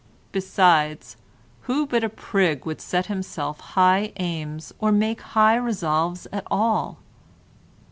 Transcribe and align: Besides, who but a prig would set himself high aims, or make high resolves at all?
Besides, 0.31 1.15
who 1.67 1.85
but 1.85 2.03
a 2.03 2.09
prig 2.09 2.65
would 2.65 2.81
set 2.81 3.05
himself 3.05 3.59
high 3.59 4.13
aims, 4.17 4.73
or 4.79 4.91
make 4.91 5.21
high 5.21 5.57
resolves 5.57 6.25
at 6.33 6.43
all? 6.49 6.97